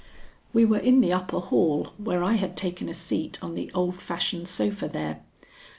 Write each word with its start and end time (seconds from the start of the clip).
We 0.51 0.65
were 0.65 0.79
in 0.79 0.99
the 1.01 1.13
upper 1.13 1.37
hall, 1.39 1.89
where 1.99 2.23
I 2.23 2.33
had 2.33 2.57
taken 2.57 2.89
a 2.89 2.93
seat 2.95 3.37
on 3.43 3.53
the 3.53 3.71
old 3.73 3.97
fashioned 3.97 4.47
sofa 4.47 4.87
there. 4.87 5.21